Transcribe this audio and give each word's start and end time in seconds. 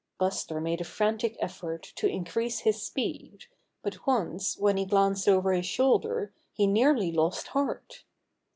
Buster 0.17 0.59
made 0.59 0.81
a 0.81 0.83
frantic 0.83 1.37
effort 1.39 1.83
to 1.97 2.07
increase 2.07 2.61
his 2.61 2.81
speed, 2.81 3.45
but 3.83 4.07
once 4.07 4.57
when 4.57 4.75
he 4.77 4.83
glanced 4.83 5.27
over 5.29 5.53
his 5.53 5.67
shoulder 5.67 6.33
he 6.53 6.65
nearly 6.65 7.11
lost 7.11 7.49
heart. 7.49 8.03